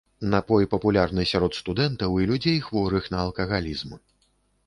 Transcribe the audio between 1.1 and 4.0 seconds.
сярод студэнтаў і людзей, хворых на алкагалізм.